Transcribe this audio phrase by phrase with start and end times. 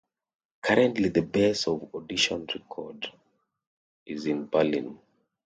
[0.63, 3.07] Currently the base of Audition Records
[4.07, 4.97] is in Berlin.